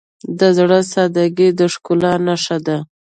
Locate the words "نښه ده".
2.27-2.77